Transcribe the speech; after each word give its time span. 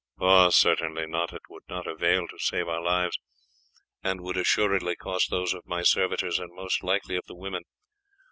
"Certainly 0.49 1.05
not; 1.05 1.31
it 1.31 1.43
would 1.47 1.61
not 1.69 1.85
avail 1.85 2.27
to 2.29 2.39
save 2.39 2.67
our 2.67 2.81
lives, 2.81 3.19
and 4.01 4.19
would 4.21 4.35
assuredly 4.35 4.95
cost 4.95 5.29
those 5.29 5.53
of 5.53 5.67
my 5.67 5.83
servitors 5.83 6.39
and 6.39 6.51
most 6.55 6.81
likely 6.83 7.15
of 7.17 7.25
the 7.27 7.35
women. 7.35 7.61